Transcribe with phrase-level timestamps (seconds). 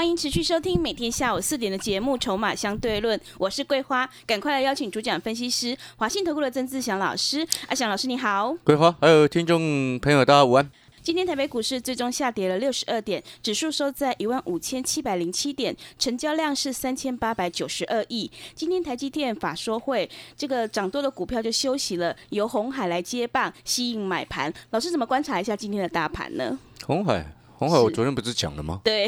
[0.00, 7.46] 欢迎持续收听每天下午四点的节目《筹码相对论》，我是桂花，赶快来邀请主讲分析师华信投顾的曾志祥老师。
[7.68, 10.70] 阿祥老师你好，桂花还有听众朋友大家午安。
[11.02, 18.30] 今天台北股市最终下跌了六十二点，指数收在一万五千七百零七点，成交量是三千八百九十二亿。
[18.54, 24.50] 今天台积电法说会，这个涨多的股票就休息了，由红海来接棒吸引买盘。
[24.70, 26.58] 老师怎么观察一下今天的大盘呢？
[26.86, 27.22] 红海，
[27.58, 28.80] 红海，我昨天不是讲了吗？
[28.82, 29.06] 对，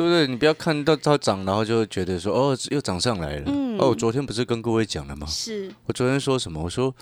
[0.00, 0.26] 对不对？
[0.26, 3.44] 你不要看到它涨，然后就觉得说哦又涨上来了。
[3.46, 3.78] 嗯。
[3.78, 5.26] 哦，我昨天不是跟各位讲了吗？
[5.28, 5.70] 是。
[5.86, 6.62] 我昨天说什么？
[6.62, 6.94] 我说。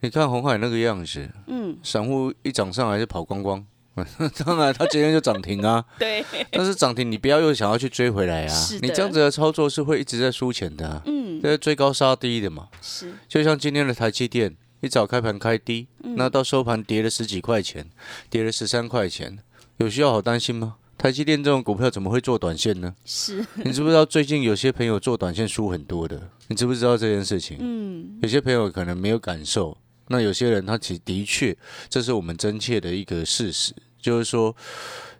[0.00, 3.66] 你看红海那个样子，嗯，散户一涨上来就跑光光，
[4.46, 17.90] 当然他今天就涨停啊， 对，但是涨停你不要又想要去追回来啊，你这样子的操作是会一直在输钱的，嗯，在追高杀低的嘛，是，就像今天的台积电，一早开盘开低，那到收盘跌了十几块钱，
[18.30, 19.36] 跌了十三块钱，
[19.78, 20.76] 有需要好担心吗？
[20.98, 22.92] 台积电这种股票怎么会做短线呢？
[23.04, 26.28] 是你知不知道最近有些朋友做短线输很多的？
[26.48, 27.56] 你知不知道这件事情？
[27.60, 29.78] 嗯，有些朋友可能没有感受。
[30.08, 31.56] 那有些人他其实的确，
[31.88, 34.56] 这是我们真切的一个事实，就是说，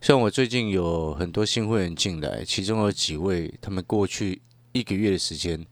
[0.00, 4.42] 像我最近有很多新会员进来，其中有几位，他们过去
[4.72, 5.64] 一个月的时间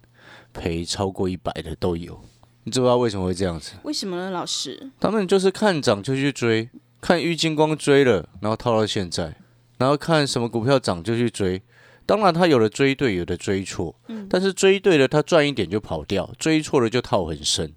[0.53, 2.21] 赔超过一百的都有。
[2.63, 3.73] 你知不知道为什么会这样子？
[3.83, 4.91] 为什么呢，老师？
[5.01, 6.69] 他们就是看涨就去追，
[7.01, 9.35] 看郁金光追了，然后套到现在，
[9.79, 11.61] 然后看什么股票涨就去追。
[12.05, 17.73] 当然，他有的追对，有的追错，嗯，但是追对了他赚一点就跑掉，追错了就套很深。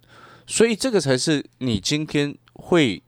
[0.46, 3.02] 所以这个才是你今天会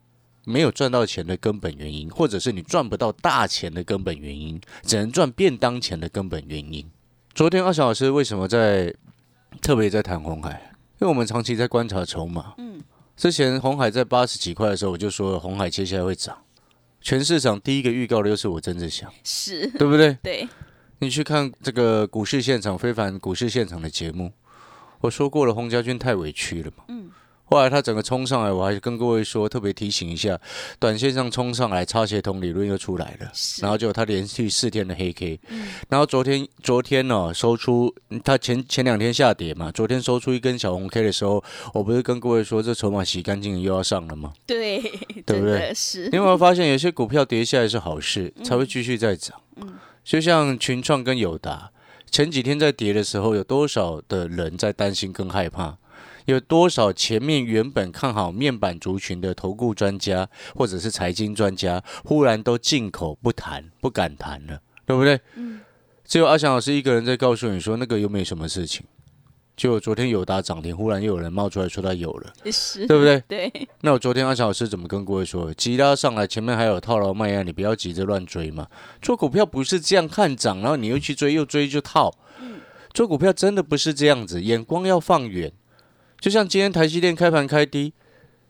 [0.46, 6.90] 没有赚到钱的根本原因，或者是你赚不到大钱的根本原因，只能赚便当钱的根本原因。
[7.36, 8.92] 昨天二小老师为什么在
[9.62, 10.74] 特别在谈红海？
[11.00, 12.56] 因为我们长期在观察筹码。
[12.58, 12.82] 嗯，
[13.16, 16.36] 之前红海在八十几块的时候，我就说红海接下来会涨。
[17.02, 20.14] 全市场第一个预告的又是我曾志祥，是对不对？
[20.24, 20.48] 对。
[21.00, 24.32] 你去看这个股市现场非凡股市现场的节目，
[25.00, 26.84] 我说过了，洪家军太委屈了嘛。
[26.90, 27.10] 嗯。
[27.52, 30.40] 后来他整个冲上来，我还跟各位说，特别提醒一下，
[30.80, 33.30] 短线上冲上来，差协同理论又出来了，
[33.62, 35.38] 然后就他连续四天的黑 K，
[35.90, 44.32] 然后昨天昨天呢收出，他前前两天下跌嘛，昨天收出一根小红 K 的时候，我不是跟各位说，这筹码洗干净又要上了吗？
[44.46, 44.82] 对，
[45.26, 45.74] 对不对？
[45.76, 46.08] 是。
[46.08, 49.38] 你有没有发现，有些股票跌下来是好事，才会继续再涨？
[49.58, 49.74] 嗯，
[50.06, 51.72] 就像群创跟友达，
[52.10, 55.78] 前几天在跌的时候，有多少的人在担心跟害怕？
[56.32, 65.20] 有多少前面原本看好面板族群的投顾专家或者是财经专家，忽然都进口不谈，不敢谈了，对不对？
[65.36, 65.60] 嗯。
[66.04, 68.86] 只有阿翔老师一个人在告诉你说，那个又没什么事情。
[69.56, 73.22] 就昨天有打涨停，忽然又有人冒出来说他有了，是，对不对？
[73.30, 73.70] 对。
[73.82, 75.54] 那我昨天阿翔老师怎么跟各位说？
[75.54, 78.68] 急拉上来，前面还有套牢卖压，你不要急着乱追嘛。
[79.02, 82.12] 做股票不是这样看涨，然后你又去追，又追就套。
[82.42, 82.60] 嗯。
[82.92, 85.52] 做股票真的不是这样子，眼光要放远。
[86.22, 87.92] 就像今天台积电开盘开低，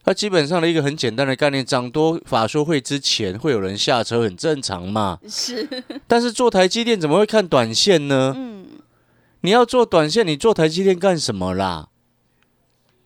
[0.04, 5.18] 它基本上的一个很简单的概念，涨多法说会之前会有人下车，很正常嘛。
[5.26, 5.66] 是。
[6.06, 8.34] 但是做台积电怎么会看短线呢？
[8.36, 8.66] 嗯。
[9.44, 11.88] 你要做短线，你做台积电干什么啦？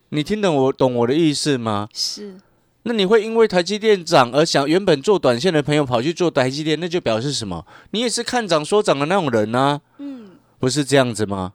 [0.09, 1.87] 你听懂我懂我的意思吗？
[1.93, 2.37] 是。
[2.83, 7.65] 那你会因为台积电涨而想原本做短线的朋友跑去做台积电，那就表示什么？
[7.91, 9.81] 你也是看涨说涨的那种人啊？
[9.99, 10.31] 嗯。
[10.57, 11.53] 不是这样子吗？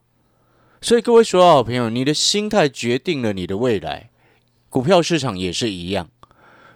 [0.83, 4.09] 所以各位所有好朋友，你的心态决定了你的未来。
[4.67, 6.09] 股票市场也是一样。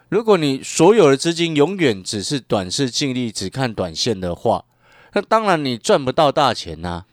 [0.09, 4.65] 如果你所有的资金永远只是短视、尽力只看短线的话，
[5.13, 7.05] 那当然你赚不到大钱呐，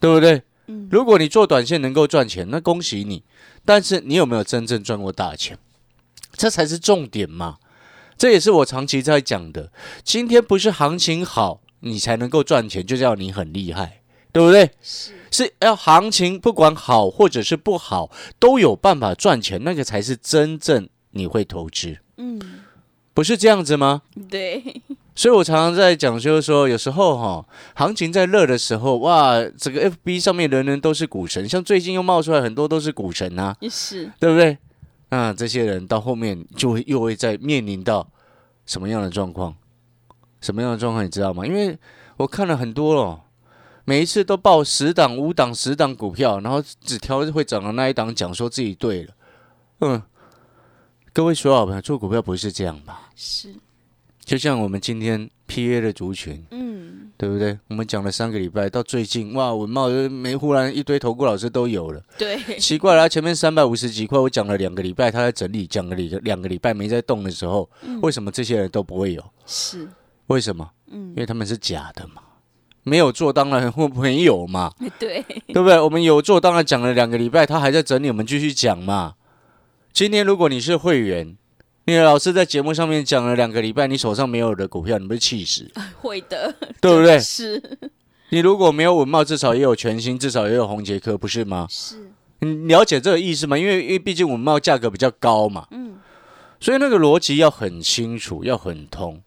[0.00, 0.42] 对不对？
[0.66, 0.88] 嗯。
[0.90, 3.22] 如果你做短线能够赚钱，那恭喜你。
[3.64, 5.56] 但是你有没有真正赚过大钱？
[6.32, 7.58] 这才是重点嘛。
[8.18, 9.70] 这也是我长期在讲的。
[10.02, 14.00] 今天不是行情好你才能够赚钱，就叫你很厉害，
[14.34, 14.70] 对不对？
[14.82, 15.12] 是。
[15.30, 18.08] 是要行情不管好或者是不好，
[18.38, 21.96] 都有办法赚钱，那个才是真正你会投资。
[22.18, 22.40] 嗯，
[23.12, 24.02] 不是这样子吗？
[24.30, 24.62] 对。
[25.16, 27.44] 所以我常常在讲，就是说，有时候哈，
[27.74, 34.56] 行情在热的时候，哇，这个 FB 上面人人都是股神，像最近又冒出来很多都是股神啊，是，对不对？
[35.10, 38.08] 那这些人到后面就会又会在面临到
[38.66, 39.56] 什么样的状况？
[40.40, 41.44] 什么样的状况你知道吗？
[41.44, 41.76] 因为
[42.18, 43.23] 我看了很多了。
[43.84, 49.14] 每一次都报十档、五档、十档股票，然后只挑会涨的那一档讲，说自己对了。
[49.80, 50.02] 嗯，
[51.12, 53.10] 各位所有好朋友，做股票不是这样吧？
[53.14, 53.54] 是，
[54.24, 57.58] 就像我们今天 P A 的族群，嗯，对不对？
[57.68, 67.68] 我们讲了三个礼拜，到最近哇，文茂没忽然一堆投顾老师都有了，对，奇怪了，前面三百五十几块，我讲了两个礼拜，他在整理，讲了两个两个礼拜没在动的时候，
[68.00, 69.22] 为什么这些人都不会有？
[69.44, 69.86] 是，
[70.28, 70.70] 为什么？
[70.86, 72.22] 嗯因，为他们是假的嘛，
[72.84, 75.80] 没有做当然会没有嘛， 对，对不对？
[75.80, 79.14] 我们有做当然讲了两个礼拜，他还在整理，我们继续讲嘛。
[79.92, 81.36] 今天如果你是会员，
[81.86, 85.70] 你的老师在节目上面讲了两个礼拜，你手上没有的股票，你不是气死？
[86.00, 87.62] 会的，对不对是
[88.30, 91.66] 你如果没有文茂，至少也有全新，至少也有红杰科，不是吗？
[91.70, 92.10] 是，
[92.40, 93.56] 你了解这个意思吗？
[93.56, 95.96] 因为因为毕竟文茂价格比较高嘛，嗯，
[96.60, 99.22] 所以那个逻辑要很清楚，要很通。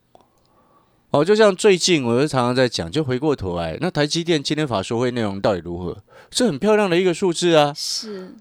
[1.12, 5.98] 哦，就像最近我就常常在讲，就回过头来，那台积电今天法说会内容到底如何？
[6.32, 7.74] 是很漂亮的一个数字啊。
[7.74, 8.36] 是，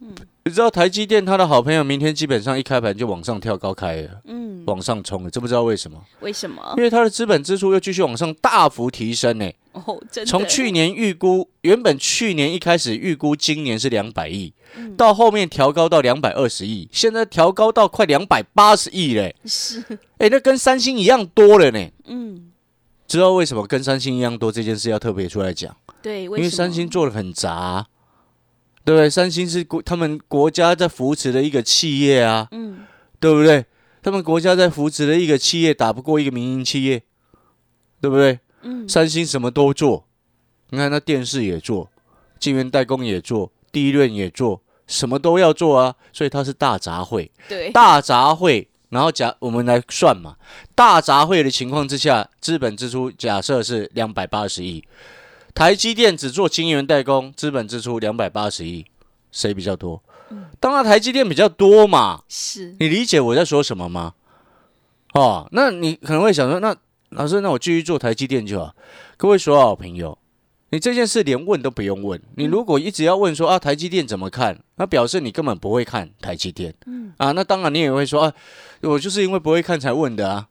[0.00, 0.14] 嗯
[0.44, 6.02] 你知道台积电它的好朋友明天基本上一开盘就往上跳高开了，嗯，往上冲了，知不知道为什么？
[6.20, 6.82] 为什么因？
[6.82, 9.50] 为它的资本支出又继续往上大幅提升呢。
[9.72, 19.36] 哦，真的，从去年预估，原本去年一开始预估今年是两百亿，嗯到后面调高到两百二十亿，现在调高到快两百八十亿嘞。
[19.44, 19.84] 是，
[20.18, 21.88] 哎，那跟三星一样多了呢。
[22.06, 22.50] 嗯，
[23.06, 25.76] 知道为什么跟三星一样多这件事要特别出来讲？
[26.02, 27.86] 对，因为三星做的很杂，
[28.84, 29.08] 对不对？
[29.10, 32.80] 三星是国他们国家在扶持的一个企业啊，嗯，
[33.18, 33.64] 对不对？
[34.02, 37.02] 他们国家在扶持的一个企业，打不过一个民营企业，
[38.00, 38.40] 对不对？
[38.62, 40.06] 嗯，三星什么都做，
[40.70, 41.90] 你看那电视也做，
[42.38, 47.28] 晶圆代工也做，第一轮也做，什么都要做啊，所以它是大杂烩。
[47.48, 50.36] 对，大杂烩，然后假我们来算嘛，
[50.74, 54.82] 大杂烩的情况之下，资本支出假设是两百八十亿，
[55.54, 58.86] 台积电只做晶圆代工，资本支出两百八十亿，
[59.30, 60.02] 谁比较多？
[60.60, 64.14] 当然台积电比较多嘛，是，你理解我在说什么吗？
[65.14, 66.76] 哦，那你可能会想说，那
[67.10, 68.74] 老师，那我继续做台积电就好。
[69.16, 70.16] 各位所有好朋友，
[70.70, 72.22] 你这件事连问都不用问。
[72.36, 76.72] 你如果一直要问说啊，台积电怎么看，那表示你根本不会看台积电。
[76.86, 78.32] 嗯啊，那当然你也会说啊，
[78.82, 80.48] 我就是因为不会看才问的啊。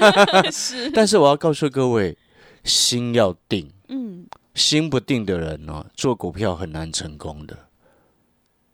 [0.50, 2.16] 是， 但是我要告诉各位，
[2.64, 4.26] 心要定，嗯，
[4.58, 7.56] 心不定的人哦、做股票很难成功的。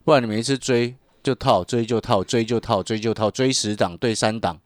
[0.03, 4.59] 不然你每一次追就套，追就套，追就套，追就套，追十档对三档，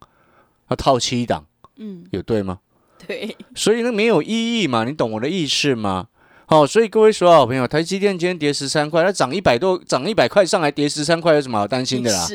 [0.71, 1.45] 要套七档，
[1.77, 2.61] 嗯，有对吗？
[3.07, 6.09] 对，所以那没有意义嘛，你懂我的意思吗？
[6.47, 12.27] 好、所以各位所有好朋友，台积电今天跌十三块，它涨一百多，涨一百块上来跌十三块，有什么好担心的啦？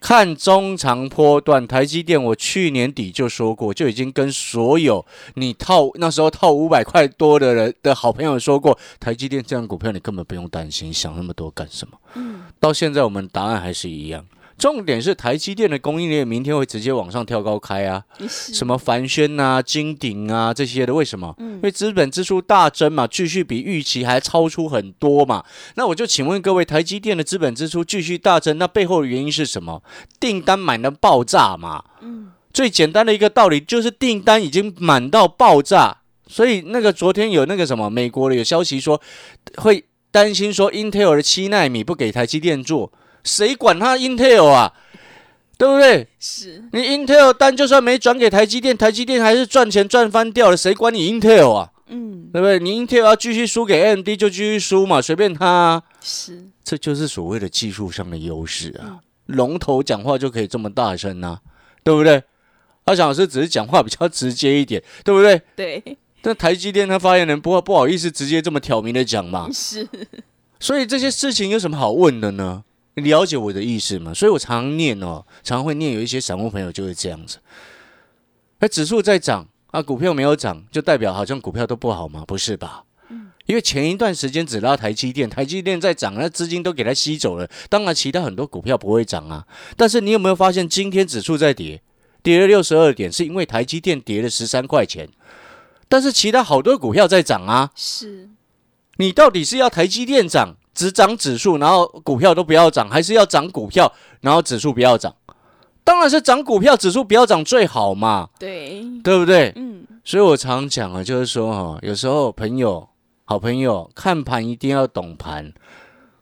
[0.00, 5.04] 是，看中长波段，台积电我去年底就说过，就已经跟所有
[5.34, 11.98] 你套那时候套五百块多的人的好朋友说过，台积电这样股票你根本不用担心，想那么多干什么？
[12.14, 14.24] 嗯，到现在我们答案还是一样，
[14.58, 21.34] 重点是台积电的供应链明天会直接往上跳高开啊，什么凡轩啊、金鼎啊这些的，为什么？
[21.38, 25.44] 嗯因为资本支出大增嘛，继续比预期还超出很多嘛。
[25.74, 29.82] 那我就请问各位，台积电的资本支出继续大增，那背后的原因是什么？
[30.20, 31.82] 订单满的爆炸嘛。
[32.02, 39.00] 嗯，最简单的一个道理就是订单已经满到爆炸，所以那个昨天有那个什么美国的有消息说
[39.56, 42.92] 会担心说 Intel 的七纳米不给台积电做，
[43.26, 44.72] 谁管他 Intel 啊？
[45.58, 46.06] 对不对？
[46.20, 51.72] 是，你 Intel 单就算没转给台积电，台积电还是赚钱赚翻掉了，谁管你 Intel 啊？
[51.88, 52.58] 嗯，对不对？
[52.58, 55.82] 你 Intel 要继续输给 AMD 就继续输嘛，随便他、啊。
[56.02, 59.00] 是，这就是所谓的技术上的优势啊。
[59.26, 61.40] 龙头讲话就可以这么大声啊，
[61.82, 62.22] 对不对？
[62.84, 65.40] 阿翔老师只是讲话比较直接一点，对不对？
[65.56, 69.88] 对，但台积电他发言人不不好意思直接这么挑明的讲嘛，是，
[70.60, 72.62] 所以这些事情有什么好问的呢？
[72.96, 74.12] 你了解我的意思吗？
[74.14, 77.38] 所以我常常念哦，常常会念有一些散户朋友就会这样子。
[78.58, 82.24] 那指数在涨啊，股票没有涨，就代表好像股票都不好吗？
[82.26, 82.84] 不是吧？
[83.44, 87.48] 因为前一段时间只拉台积电，台积电在涨，那资金都给它吸走了。
[87.68, 89.46] 当然，其他很多股票不会涨啊。
[89.76, 91.80] 但是你有没有发现，今天指数在跌，
[92.22, 95.08] 跌了六十二点，是因为台积电跌了十三块钱。
[95.88, 97.70] 但是其他好多股票在涨啊。
[97.76, 98.30] 是，
[98.96, 103.90] 你到底是要台积电涨，只涨指数，然后股票都不要涨，还是要涨股票，
[104.20, 105.12] 然后指数不要涨？
[105.82, 109.52] 当然是涨股票，指数不要涨最好嘛，对，对不对？
[109.56, 112.86] 嗯，所以我常讲啊，就是说哈，有时候朋友、
[113.24, 115.52] 好朋友看盘一定要懂盘。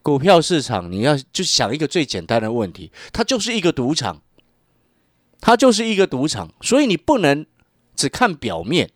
[0.02, 4.20] 股票市场你要就想一个最简单的问题，它就是一个赌场，
[5.40, 7.44] 它就是一个赌场，所以你不能
[7.96, 8.90] 只看表面，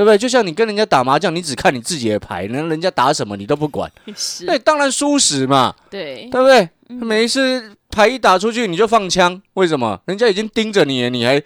[0.00, 0.18] 对对不对？
[0.18, 6.68] 就像你跟人家打麻将，你只看你自己的牌，那人家打什么你都不管，是，那当然输死嘛，对，对不对？
[6.88, 10.00] 每一次牌一打出去你就放枪，为什么？
[10.06, 11.42] 人家已经盯着你了，你还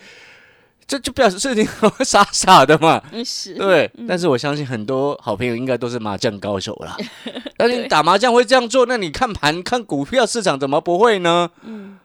[0.86, 1.66] 这就表示你
[2.04, 3.02] 傻傻的嘛，
[3.58, 3.90] 对。
[4.06, 6.96] 但是我相信很多好朋友应该都是麻将高手啦。
[7.58, 11.50] 那你打麻将会这样做，那你看盘看股票市场怎么不会呢？
[11.62, 11.98] 嗯。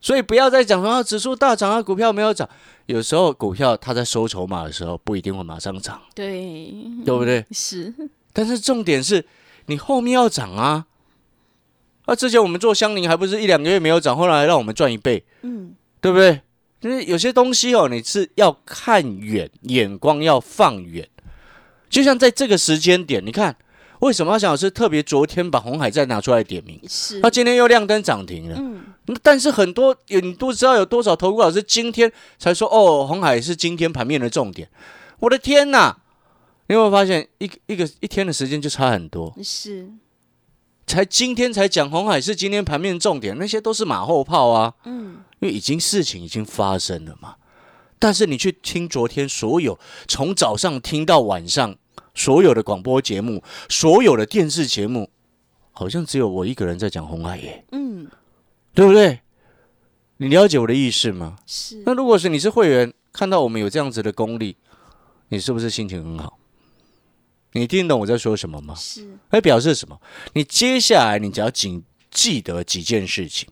[0.00, 2.48] 所以不要再讲说啊，指数大涨啊，股票没有涨。
[2.86, 6.74] 有时候股票它在收筹码的时候不一定会马上涨，对，
[7.04, 7.44] 对不对？
[7.50, 7.92] 是。
[8.32, 9.24] 但是重点是
[9.66, 10.86] 你后面要涨啊。
[12.06, 16.40] 那之前我们做香菱还不是一两个月没有涨，后来让我们赚一倍，嗯，对不对？
[16.80, 21.08] 就是有些东西哦，你是要看远，眼光要放远。
[21.88, 23.54] 就像在这个时间点，你看
[24.02, 28.82] 为什么阿翔老师特别昨天把红海再拿出来点名，是，他今天又亮灯涨停了，嗯。
[29.22, 34.68] 但是很多有你都知道有多少投顾老师今天才说哦，红海是今天盘面的重点。
[35.20, 35.96] 我的天哪！
[36.68, 39.32] 你有没有发现一一个一天的时间就差很多？
[39.42, 39.88] 是。
[40.84, 44.74] 才今天才讲红海是今天盘面重点，那些都是马后炮啊。
[44.84, 47.36] 嗯，因为已经事情已经发生了嘛。
[48.00, 49.78] 但是你去听昨天所有
[50.08, 51.76] 从早上听到晚上
[52.14, 55.10] 所有的广播节目、所有的电视节目，
[55.72, 57.64] 好像只有我一个人在讲红海耶。
[57.72, 58.06] 嗯，
[58.74, 59.20] 对不对？
[60.18, 61.36] 你了解我的意思吗？
[61.46, 61.82] 是。
[61.84, 64.56] 那如果是你是会员，看到我们有这样子的功力，
[65.28, 66.38] 你是不是心情很好？
[67.54, 68.74] 你听懂我在说什么吗？
[68.74, 70.00] 是，那，表示什么？
[70.34, 73.48] 你接下来你只要仅记得几件事情。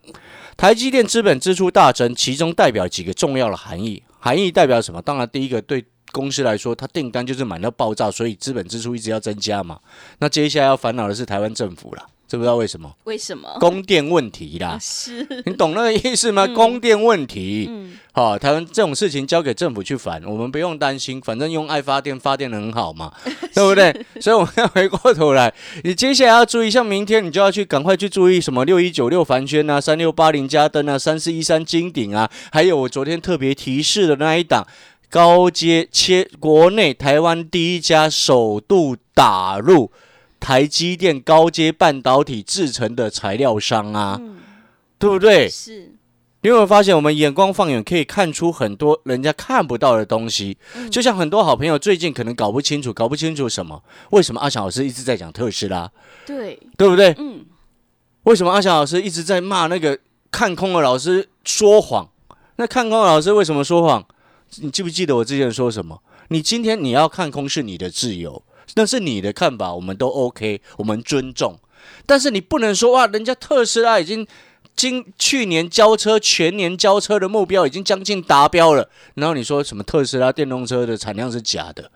[0.57, 4.02] 台积电资本支出大增，其中代表几个重要的含义。
[4.21, 5.03] 含义代表什么？
[5.03, 9.81] 当然，第一个对公司来说，它订单就是满到爆炸，所以资本支出一直要增加嘛。
[10.19, 12.07] 那接下来要烦恼的是台湾政府了。
[12.31, 12.95] 知不知道为什么？
[13.05, 13.57] 为什么？
[13.59, 16.47] 供电问题啦，是你懂那个意思吗？
[16.47, 23.13] 供电问题，嗯，好，台湾这种事情交给政府去烦，我们不用担心，反正用爱发电，发电的很好嘛，
[23.53, 23.93] 对不对？
[24.21, 34.65] 所以我们要回过头来，你接下来要注意，像明天你就要去赶快去注意什么六一九六凡轩啊，三六八零加登啊，三四一三金鼎啊，还有我昨天特别提示的那一档
[35.11, 39.91] 高阶切国内台湾第一家首度打入。
[40.41, 44.21] 台积电高阶半导体制成的材料商啊，
[44.99, 45.49] 对不对？
[45.49, 45.95] 是。
[46.43, 50.57] 你有没有发现，我们眼光放远，可以看出很多人家看不到的东西？
[50.91, 53.85] 就像很多好朋友最近可能搞不清楚，搞不清楚什么？
[54.13, 55.93] 为什么阿翔老师一直在讲特斯拉？
[56.25, 57.15] 对，对不对？
[57.19, 57.45] 嗯。
[58.23, 59.99] 为什么阿翔老师一直在骂那个
[60.31, 62.09] 看空的老师说谎？
[62.57, 64.03] 那看空的老师为什么说谎？
[64.63, 66.03] 你记不记得我之前说什么？
[66.29, 68.43] 你今天你要看空是你的自由。
[68.75, 71.59] 那是你的看法，我们都 OK，我们尊重。
[72.07, 74.27] 但是你不能说哇，人家特斯拉已经
[74.77, 81.91] 今去年交车全年交车的目标已经将近达标了，然后你说什么特斯拉电动车的产量是假的？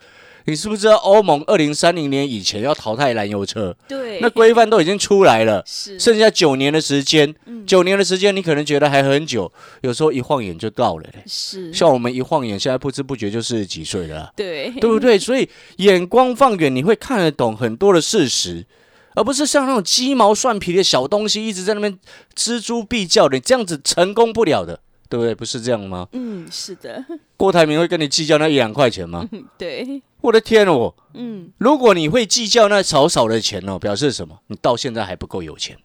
[0.47, 3.75] 你是不是知道欧盟二零三零年以前要淘汰燃油车？
[3.87, 7.33] 对，那规范都已经出来了，是剩下九年的时间。
[7.65, 11.23] 九年的时间，你可能觉得还很久，有时候一晃眼就到了嘞。
[11.25, 14.31] 是，像我们一晃眼，现在不知不觉就四十几岁了。
[14.35, 15.17] 对，对不对？
[15.17, 18.67] 所以眼光放远，你会看得懂很多的事实，
[19.15, 21.97] 而不是像那种鸡毛蒜皮的小东西一直在那边
[22.35, 24.79] 锱铢必较的，这样子成功不了的。
[25.09, 25.33] 对不对？
[25.35, 26.07] 不是这样吗？
[26.13, 27.03] 嗯，是的。
[27.37, 29.27] 郭台铭会跟你计较那一两块钱吗？
[29.57, 30.01] 对。
[30.21, 30.93] 我的天哦！
[31.13, 34.39] 嗯，如果你会计较那少少的钱哦，表示什么？
[34.47, 35.77] 你到现在还不够有钱，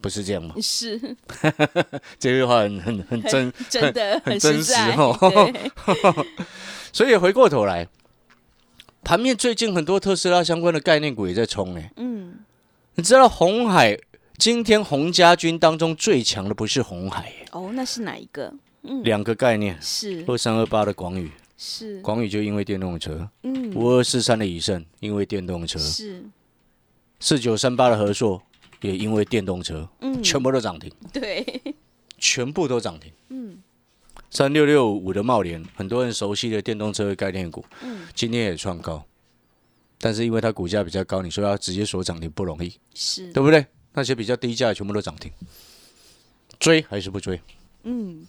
[0.00, 0.54] 不是这样吗？
[0.62, 1.16] 是。
[2.20, 5.16] 这句话很很很真，真的很真实哦。
[6.92, 7.88] 所以回过头来，
[9.02, 11.90] 盘面最近很多特斯拉相关的概念股也在冲哎。
[11.96, 12.38] 嗯。
[12.94, 13.98] 你知道红海？
[14.38, 18.54] 今天洪家军当中最强的不是红海哦，那是哪一个？
[18.82, 20.24] 嗯，两个概念是。
[20.28, 21.28] 二三二八的广宇。
[21.56, 22.00] 是。
[22.02, 25.76] 广宇就因为电动车，嗯，五二四三的以盛因为电动车。
[25.80, 26.24] 是。
[27.18, 28.40] 四九三八的和硕
[28.80, 31.74] 也因为电动车，嗯，全部都涨停，对，
[32.16, 33.58] 全部都涨停，嗯，
[34.30, 39.04] 三六六五的茂联很多人熟悉的电动车概念股，嗯，今天也创高，
[39.98, 43.32] 但是因为它股价比较高，你说要直接锁涨停不容易，是。
[43.32, 43.66] 对不对？
[43.98, 45.32] 那些比较低价全部都涨停，
[46.60, 47.40] 追还是不追？
[47.82, 48.24] 嗯，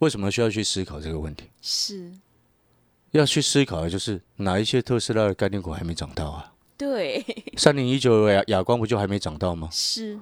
[0.00, 1.44] 为什么需要去思考这个问题？
[1.62, 2.10] 是
[3.12, 6.52] 要去思考的就是哪一些特斯拉的概念股还没涨到啊？
[6.76, 7.24] 对，
[7.56, 9.68] 三零一九亚亚光不就还没涨到吗？
[9.70, 10.18] 是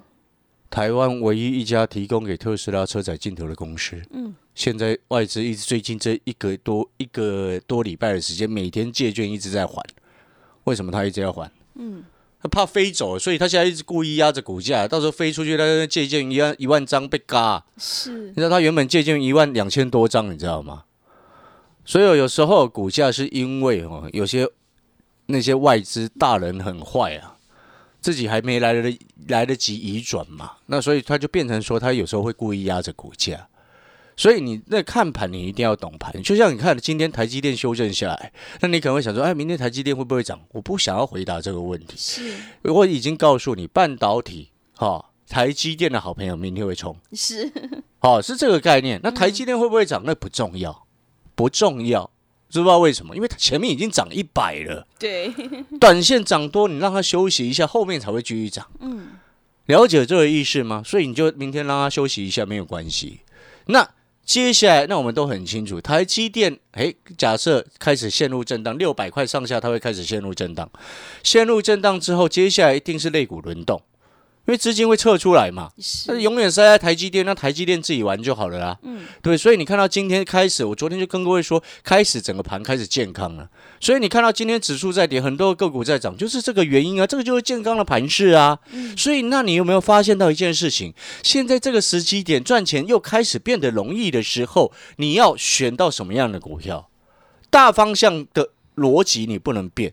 [0.69, 3.99] 台湾唯一一家提供给特斯拉车载镜头的公司。
[4.11, 9.83] 嗯，现在外资一直最近这一个多一个多礼拜的时间，每天借券一直在还，
[10.65, 11.51] 为什么他一直要还？
[11.77, 12.05] 嗯。
[12.47, 17.65] 他怕飞走，所以他现在一直故意压着股价，到时候飞出去，他借券一万一万张被嘎。
[17.77, 20.85] 是，你知道他原本借券一万两千多张，你知道吗？
[21.85, 24.49] 所以有时候股价是因为哦，有些
[25.27, 27.37] 那些外资大人很坏啊，
[28.01, 28.99] 自己还没来得
[29.29, 33.49] 来得及移转嘛，那所以他就变成说，他有时候会故意压着股价。
[34.17, 36.23] 所以你那看盘，你一定要懂盘。
[36.23, 38.33] 就像你看今天台积电修正下来，
[38.63, 40.41] 那你可能会想说，哎，明天台积电会不会涨？
[40.53, 41.95] 我不想要回答这个问题。
[41.99, 46.97] 是，我已经告诉你，半导体哈，台积电的好朋友明天会冲。
[47.13, 47.53] 是，
[48.01, 48.99] 好，是这个概念。
[49.03, 50.03] 那台积电会不会涨？
[50.07, 50.87] 那不重要，
[51.35, 52.11] 不重要。
[52.49, 53.15] 知不知道为什么？
[53.15, 54.87] 因为它前面已经涨一百了。
[54.99, 55.31] 对，
[55.79, 58.67] 短线涨多，你让它休息一下，后面才会继续涨。
[58.81, 59.09] 嗯，
[59.67, 60.83] 了解这个意思吗？
[60.83, 63.21] 所以你就明天让它休息一下，没有关系。
[63.67, 63.87] 那。
[64.27, 70.69] 接下来，那我们都很清楚，台积电，诶，假设开始陷入震荡，六百块上下，它会开始陷入震荡。
[71.23, 73.81] 陷入震荡之后，接下来一定是肋骨轮动。
[74.47, 75.71] 因为资金会撤出来嘛，
[76.07, 78.79] 那永远塞在台积电，那台积电自己玩就好了啦。
[78.83, 83.49] 嗯，对，所以你看到今天开始，我昨天就跟各位说，开始整个盘开始健康了。
[83.81, 87.07] 所以你看到今天指数在跌，很多个股在涨，就是这个原因啊。
[87.07, 88.57] 这个就是健康的盘势啊。
[88.97, 90.95] 所以，那你有没有发现到一件事情？
[91.25, 96.89] 现在这个时机点赚钱又开始变得容易的时候，你要选到什么样的股票？
[97.51, 99.93] 大方向的逻辑你不能变。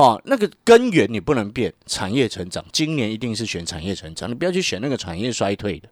[0.00, 5.90] 哦，那个根源你不能变，产业成长，今年一定是选产业成长，你不要去选那个产业衰退的，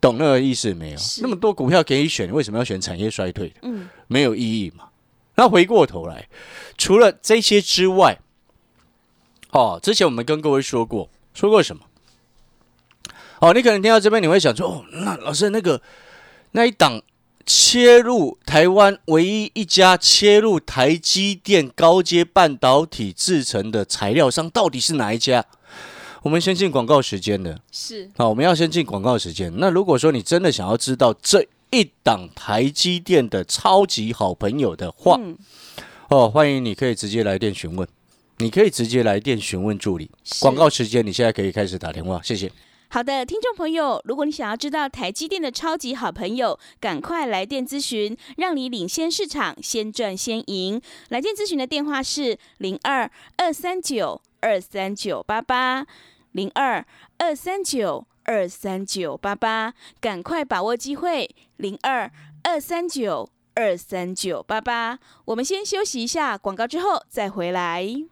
[0.00, 0.98] 懂那个意思没有？
[1.20, 3.54] 那么多股票可以选，为什么要选产业衰退的？
[3.62, 4.88] 嗯，没有意义嘛。
[5.34, 6.28] 那回过头来，
[6.78, 8.20] 除了这些之外，
[9.50, 11.82] 哦，之前我们跟各位说过，说过什么？
[13.40, 15.82] 哦，你可能听到这边你会想说，哦，那老师那个
[16.52, 17.02] 那一档。
[17.46, 25.44] 切入台湾唯一一家切入台积电高阶半导体制成的材料商，到底是哪一家？
[26.22, 29.52] 我们先进广告时间的，是好，我们要先进广告时间。
[29.56, 35.18] 那如果说你真的想要知道这一档台积电的超级好朋友的话，
[36.08, 37.88] 哦，欢迎你可以直接来电询问，
[38.38, 40.10] 你可以直接来电询问助理。
[40.40, 42.52] 广告时间，你现在可以开始打电话，谢谢。
[42.94, 50.78] 好的，听众朋友，如果你想要知道台积电的超级好朋友，赶快来电咨询，让你领先市场，先赚先赢。
[51.08, 55.86] 来电咨询的电话是零二二三九二三九八八
[56.32, 56.84] 零二
[57.16, 62.10] 二三九二三九八八，赶快把握机会，零二
[62.44, 64.98] 二三九二三九八八。
[65.24, 68.11] 我们先休息一下广告，之后再回来。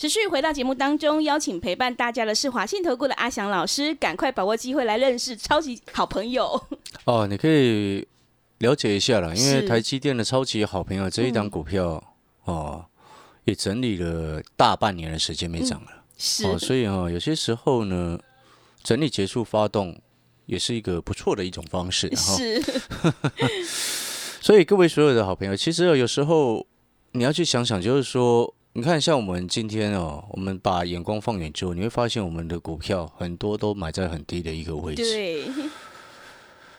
[0.00, 6.58] 持续回到节目当中，邀请陪伴大家的是华信投顾的阿翔老师，赶快把握机会来认识超级好朋友。
[7.04, 8.08] 哦，你可以
[8.60, 12.02] 了解一下了，因为台积电的超级好朋友这一档股票
[12.44, 12.82] 哦，
[13.44, 18.18] 也整理了大半年的时间没涨了，是哦，所以哦，有些时候呢，
[18.82, 20.00] 整理结束发动
[20.46, 22.62] 也是一个不错的一种方式，是。
[24.40, 26.66] 所以各位所有的好朋友，其实有时候
[27.12, 28.54] 你要去想想，就是说。
[28.72, 35.02] 你看，像我们今天哦，我们把眼光放远之后，你会发现我们的股票很多都买在很低的一个位置。
[35.02, 35.44] 对，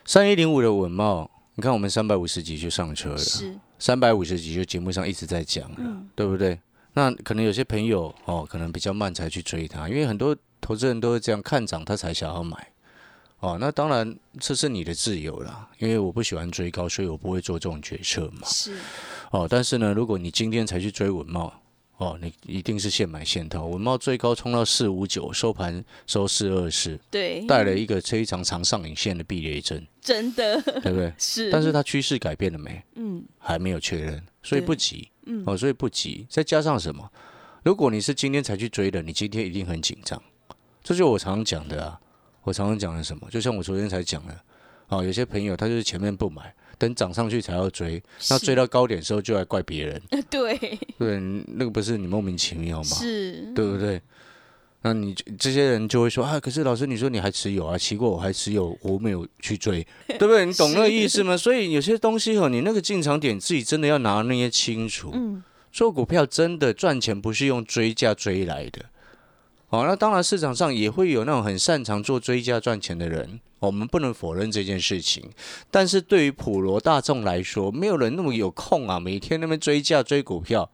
[0.05, 6.57] 三一零五的稳茂，你看我们三百五十几就上车了，是三百五十几就节目上一直在讲了，对不对？
[6.93, 12.55] 那可能有些朋友哦，可能比较慢才去追它，因为很多投资人都是这样看涨他才想要买。
[13.41, 18.47] 哦，那当然这是你的自由啦，因为我不喜欢追高，所以我不会做这种决策嘛。
[18.47, 18.77] 是
[19.31, 21.53] 哦，但是呢，如果你今天才去追文茂，
[22.01, 23.67] 哦，你一定是现买现套。
[23.67, 31.13] 文茂最高冲到四五九，收盘收四二四，对，带了一个非常长上影线的避雷针， 真的，对不对？
[31.19, 32.83] 是，但是它趋势改变了没？
[32.95, 35.07] 嗯，还没有确认，所以不急。
[35.27, 36.25] 嗯，哦，所以不急。
[36.27, 37.07] 再加上什么？
[37.63, 40.19] 如果你是今天才去追的，你今天一定很紧张。
[40.83, 41.99] 这就我常常讲的啊，
[42.41, 43.29] 我常常讲的什么？
[43.29, 44.35] 就像我昨天才讲的，
[44.87, 46.51] 哦，有些朋友他就是前面不买。
[46.81, 50.01] 等涨上去才要追，那追到高点的时候就来怪别人。
[50.31, 50.57] 对
[50.97, 51.19] 对，
[51.53, 52.83] 那个不是你莫名其妙吗？
[52.83, 54.01] 是，对不对？
[54.81, 57.77] 那你这些人就会说啊，可是老师你说你还持有啊？
[57.77, 60.43] 奇怪，我还持有，我没有去追， 对不对？
[60.43, 61.37] 你懂那个意思吗？
[61.37, 65.11] 所以有些东西哦，你那个进场点自己真的要拿捏清楚。
[65.13, 68.85] 嗯，做股票真的赚钱不是用追价追来的。
[69.71, 75.23] 好，那当然市场上也会有那种很擅长做追加赚钱的人，我们不能否认这件事情。
[75.71, 80.69] 但是对于普罗大众来说，没有人那么有空啊，每天那边追价追股票，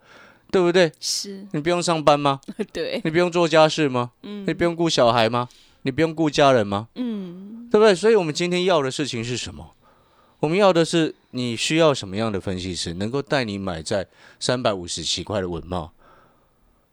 [0.49, 0.91] 对不对？
[0.99, 2.41] 是，你不用上班吗？
[2.73, 4.13] 对，你不用做家事吗？
[4.23, 5.47] 嗯，你不用顾小孩吗？
[5.83, 6.87] 你不用顾家人吗？
[6.95, 7.93] 嗯，对不对？
[7.93, 9.75] 所以我们今天要的事情是什么？
[10.39, 14.07] 我们要的是你需要什么样的分析师，能够带你买在
[14.39, 15.91] 三百五十七块的文茂，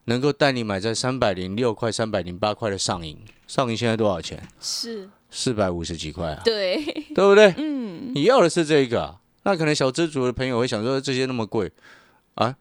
[0.05, 3.19] 能够带你买在三百零六块、三百零八块的上影。
[3.47, 4.47] 上影现在多少钱？
[4.61, 6.83] 是，四百五十几块啊，对，
[7.15, 7.55] 对不对？
[7.59, 11.71] 嗯，你要的是这个、啊，那可能小资族的朋友会想说，这些那么贵。
[12.35, 12.57] 啊？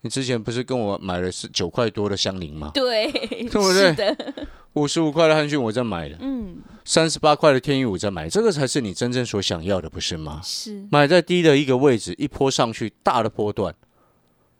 [0.00, 2.70] 你之前不是跟我买了是九块多的香菱吗？
[2.74, 4.16] 对，对不对？
[4.74, 10.40] 五十五块的汉逊我在买的，嗯，三十八块的天宇我在买，这个才是你真正所想要的，不是吗？
[10.44, 13.74] 是，买在低的一个位置，一波上去，大的波段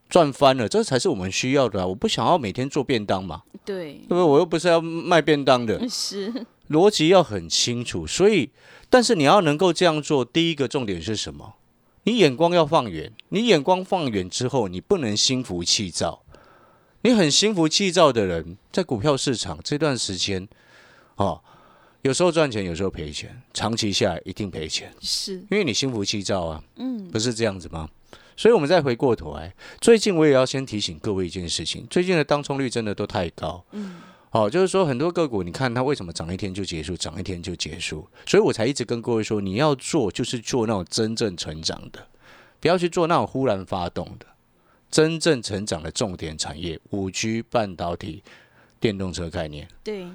[0.08, 1.86] 赚翻了，这才是我们需要的啊！
[1.86, 4.22] 我不想要每天做便当嘛，对对，不对？
[4.22, 8.06] 我又不是要卖便当的， 是，逻辑要很清楚。
[8.06, 8.50] 所以，
[8.88, 11.54] 但是你要能够这样做，第一个重点是什么？
[12.04, 13.12] 你眼光要放远。
[13.30, 16.22] 你眼光放远之后，你不能心浮气躁。
[17.02, 20.46] 你很心浮气躁的人，在股票市场这段时间，
[21.16, 21.40] 哦，
[22.02, 24.92] 有时候赚钱，有时候赔钱，长期下来一定赔钱。
[25.00, 27.88] 是，因为你心浮气躁啊，嗯，不是这样子吗？
[28.36, 33.64] 所以，我们再回过头来，最近我也要先提醒各位一件事情：最近的当冲率真的都太高。
[33.72, 38.06] 嗯，好、就是说很多个股，你看它为什么涨一天就结束，涨一天就结束？
[38.26, 42.06] 所以我才一直跟各位说，你要做就是做那种真正成长的，
[42.60, 44.26] 不要去做那种忽然发动的。
[44.90, 48.22] 真正成长的重点产业，五 G、半导体、
[48.78, 50.06] 电动车概念，对，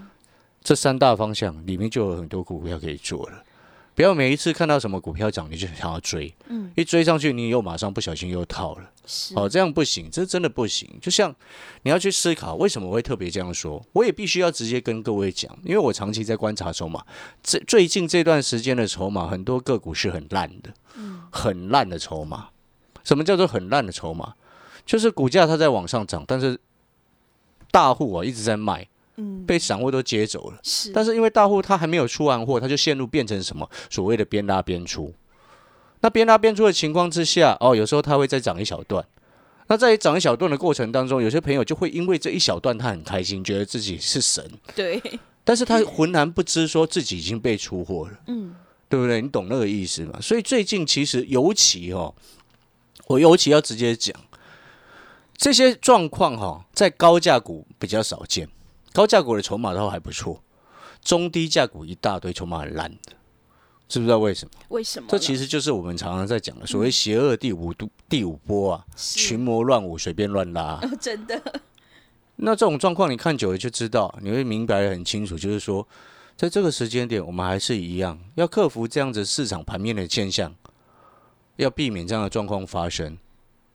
[0.62, 3.44] 这三大方向里面就有很多股票可以做了。
[4.00, 8.90] 不要每一次看到什么股票涨，你就想要追，嗯，一追上去，你又马上不小心又套了。
[9.06, 10.90] 是，哦，这样不行，这真的不行。
[11.02, 11.36] 就像
[11.82, 13.86] 你要去思考，为什么我会特别这样说？
[13.92, 17.06] 我也必须要直接跟各位讲，因为我长期在观察筹码，
[17.44, 20.74] 这最近这段时间的筹码，很多个股是很烂的，
[21.30, 22.52] 很烂的筹码。
[23.04, 24.34] 什么叫做很烂的筹码？
[24.86, 26.58] 就是股价它在往上涨，但是
[27.70, 28.88] 大户啊一直在卖，
[29.20, 30.60] 嗯，被散户都接走了。
[30.64, 35.14] 是，但是因为大户他还没有出完货，他就陷入变成什么所谓的边拉边出。
[36.02, 39.06] 那边拉边出的情况之下，哦，有时候它会再涨一小段。
[39.68, 44.44] 那在涨一小段的过程当中，有些朋友就会因为这一小段他很开心，觉得自己是神，
[44.76, 45.00] 对，
[45.44, 48.56] 但是他浑然不知说自己已经被出货了，嗯，
[48.88, 49.22] 对不对？
[49.22, 50.18] 你懂那个意思吗？
[50.22, 52.16] 所以最近其实尤其哦，
[53.08, 54.16] 我尤其要直接讲
[55.38, 58.50] 这些状况哈、在高价股比较少见，
[58.94, 60.42] 高价股的筹码都还不错，
[61.02, 63.14] 中低价股一大堆筹码很烂的，
[63.88, 64.52] 知不知道为什么？
[64.70, 65.10] 为什么呢？
[65.12, 70.80] 这其实就是我们常常在讲的所谓邪恶第五度第五波啊，群魔乱舞，随便乱拉。
[71.00, 71.62] 真的，
[72.36, 75.88] 那这种状况你看久了就知道，你会明白的很清楚，就是说，
[76.36, 80.56] 在这个时间点，我们还是一样要克服这样子市场盘面的现象，
[81.58, 83.18] 要避免这样的状况发生，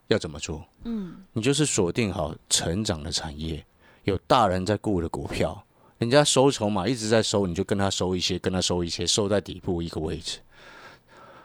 [0.08, 0.64] 要怎么做？
[0.84, 3.64] 嗯，你就是锁定好成长的产业，
[4.04, 5.64] 有大人在顾的股票，
[5.98, 10.38] 人家收筹码一直在收，你就跟他收一些，跟他收一些，收在底部一个位置。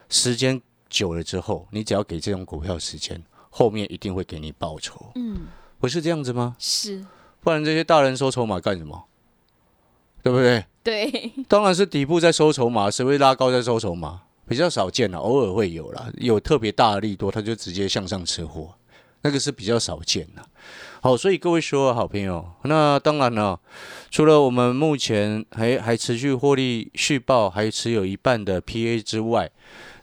[0.09, 5.11] 时间久了之后，你只要给这种股票时间，后面一定会给你报酬。
[5.15, 5.41] 嗯，
[5.79, 6.55] 不是这样子吗？
[6.59, 7.05] 是，
[7.41, 9.05] 不然这些大人收筹码干什么？
[10.21, 10.65] 对不对？
[10.83, 14.23] 对，当然是底部在收筹码，谁会拉高在收筹码？
[14.47, 18.73] 比较少见了，偶尔会有啦，有特别大的利多，他就直接向上吃货，
[19.21, 20.43] 那个是比较少见的。
[21.01, 23.59] 好，所以各位所有好朋友，那当然了，
[24.11, 29.49] 除了我们目前还还持续获利续报，还持有一半的 PA 之外，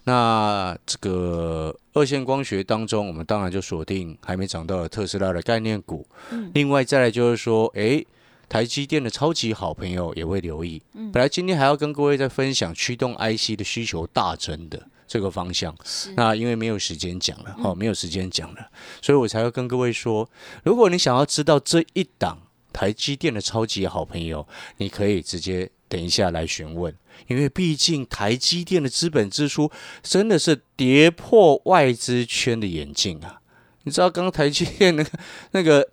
[0.05, 6.07] 那这个二线光学当中，我们当然就锁定还没涨到的特斯拉的概念股。
[6.31, 8.05] 嗯另外再来就是说，诶，
[8.49, 10.81] 台积电的超级好朋友也会留意。
[10.95, 15.75] 嗯本来今天还要跟各位在分享驱动 IC 的需求大增的这个方向，
[16.15, 18.69] 那因为没有时间讲了，哦，没有时间讲了，
[19.01, 20.29] 所以我才会跟各位说，
[20.63, 22.37] 如果你想要知道这一档
[22.73, 26.93] 台积电的超级好朋友，你可以直接等一下来询问，
[27.27, 29.71] 因为毕竟台积电的资本支出
[30.03, 33.41] 真的是跌破外资圈的眼镜啊！
[33.83, 35.09] 你知道刚刚台积电那个
[35.51, 35.89] 那个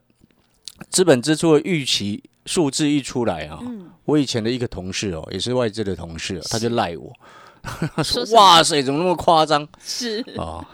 [0.91, 7.23] 资本支出的预期数字一出来啊，嗯，我以前的一个同事哦，也是外资的同事、哦，他就赖我，他
[8.05, 10.65] 说说：“哇塞，怎么那么夸张是，哦？”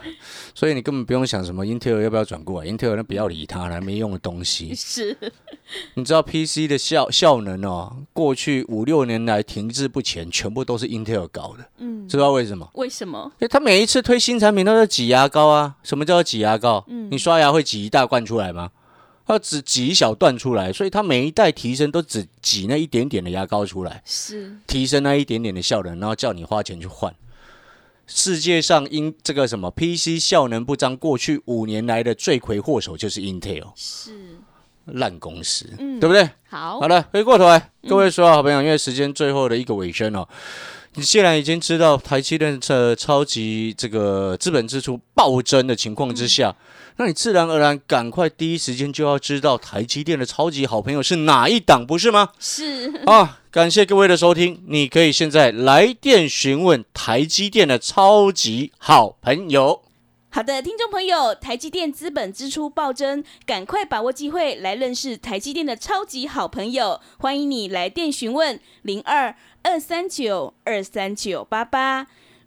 [0.54, 4.74] 所以你根本不用想什么 Intel 要不要转过来，Intel 那不要理它了，没用的东西。
[4.74, 5.16] 是，
[5.94, 12.68] 你知道 PC 的效效能哦，过去五六年来停滞不前，全部都是 Intel 搞的，嗯，知道为什么？
[12.74, 13.30] 为什么？
[13.34, 15.76] 因为他每一次推新产品都是挤牙膏啊。
[15.82, 16.84] 什么叫挤牙膏？
[16.88, 18.70] 嗯你刷牙会挤一大罐出来吗？
[19.30, 24.56] 它只挤一小段出来，所以它每一代提升都只挤那一点点的牙膏出来，是。
[24.66, 27.14] 提升那一点点的效能，然后叫你花钱去换。
[28.08, 34.10] 世界上因这个什么 PC 效能不彰，过去五年来的罪魁祸首就是 Intel 是，
[34.86, 36.28] 烂公司，嗯对不对？
[36.48, 36.80] 好。
[36.80, 40.28] 好，了，回过头来，各位所有好朋友，因为时间最后的一个尾声哦，
[40.94, 46.56] 你既然已经知道台积电这超级这个资本支出暴增的情况之下，
[47.00, 52.32] 那你自然而然赶快第一时间就要知道台积电的超级好朋友是哪一档，不是吗？
[52.38, 59.80] 是啊，感谢各位的收听，你可以现在来电询问台积电的超级好朋友。
[60.28, 67.00] 好的，听众朋友，台积电资本支出暴增，赶快把握机会来认识台积电的超级好朋友。
[67.18, 72.06] 欢迎你来电询问零二二三九二三九八八